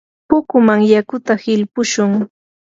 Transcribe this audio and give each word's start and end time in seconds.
pukuman 0.29 0.79
yakuta 0.93 1.33
hilpushun. 1.43 2.11